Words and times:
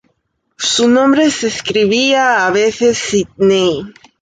Su 0.57 0.87
nombre 0.87 1.29
se 1.29 1.45
escribía 1.45 2.47
a 2.47 2.49
veces 2.49 2.97
Sidney. 2.97 3.83